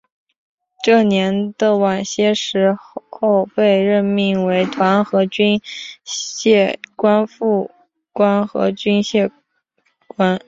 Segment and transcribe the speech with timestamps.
[0.83, 5.61] 这年的晚些时候被任命为团和军
[6.03, 7.69] 械官副
[8.11, 9.29] 官和军械
[10.07, 10.39] 官。